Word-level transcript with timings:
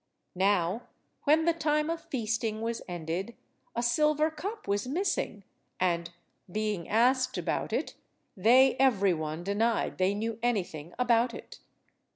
Now, 0.33 0.87
when 1.25 1.45
the 1.45 1.53
time 1.53 1.87
of 1.91 2.01
feasting 2.03 2.63
was 2.63 2.81
ended, 2.87 3.35
a 3.75 3.83
silver 3.83 4.31
cup 4.31 4.67
was 4.67 4.87
missing, 4.87 5.43
and, 5.79 6.09
being 6.51 6.89
asked 6.89 7.37
about 7.37 7.71
it, 7.71 7.93
they 8.35 8.75
every 8.77 9.13
one 9.13 9.43
denied 9.43 9.99
they 9.99 10.15
knew 10.15 10.39
anything 10.41 10.95
about 10.97 11.35
it. 11.35 11.59